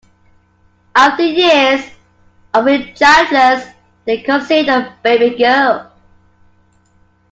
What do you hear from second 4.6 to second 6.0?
a baby girl.